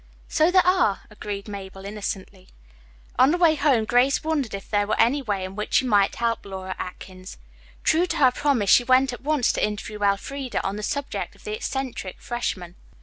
[0.27, 2.49] "So there are," agreed Mabel innocently.
[3.19, 6.15] On the way home Grace wondered if there were any way in which she might
[6.15, 7.37] help Laura Atkins.
[7.83, 11.43] True to her promise, she went at once to interview Elfreda on the subject of
[11.43, 12.73] the eccentric freshman.